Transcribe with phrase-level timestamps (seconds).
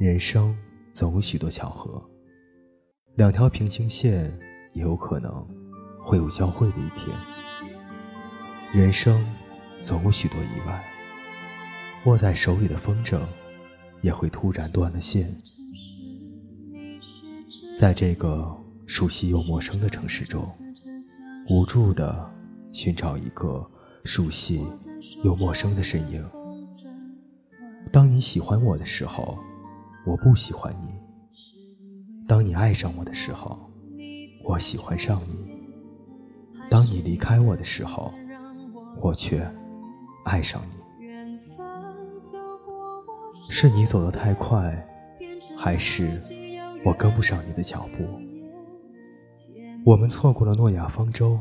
[0.00, 0.56] 人生
[0.94, 2.02] 总有许多巧合，
[3.16, 4.32] 两条平行线
[4.72, 5.46] 也有可能
[6.00, 7.14] 会有交汇的一天。
[8.72, 9.22] 人生
[9.82, 10.82] 总有许多意外，
[12.06, 13.20] 握在手里的风筝
[14.00, 15.30] 也会突然断了线。
[17.76, 18.50] 在这个
[18.86, 20.48] 熟悉又陌生的城市中，
[21.50, 22.32] 无助的
[22.72, 23.70] 寻找一个
[24.04, 24.66] 熟悉
[25.22, 26.26] 又陌生的身影。
[27.92, 29.38] 当你喜欢我的时候。
[30.06, 30.88] 我不喜欢你。
[32.26, 33.58] 当你爱上我的时候，
[34.44, 35.58] 我喜欢上你；
[36.70, 38.12] 当你离开我的时候，
[39.00, 39.46] 我却
[40.24, 40.80] 爱上你。
[43.48, 44.86] 是你走得太快，
[45.56, 46.22] 还是
[46.84, 48.04] 我跟不上你的脚步？
[49.84, 51.38] 我们错过了诺亚方舟，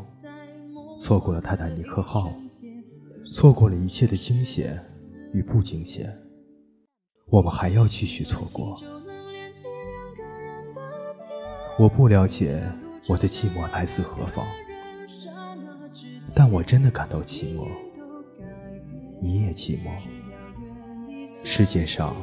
[1.00, 2.34] 错过了泰坦尼克号，
[3.32, 4.84] 错过了一切的惊险
[5.34, 6.12] 与不惊险。
[7.30, 8.82] 我们还要继续错过。
[11.78, 12.62] 我不了解
[13.08, 14.46] 我的寂寞来自何方，
[16.36, 17.68] 但我真的感到寂寞。
[19.22, 19.92] 你也寂寞。
[21.46, 22.16] 世界上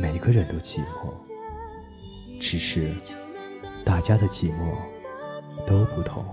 [0.00, 1.12] 每个人都寂寞，
[2.40, 2.92] 只是
[3.84, 4.74] 大家的寂寞
[5.66, 6.24] 都不同。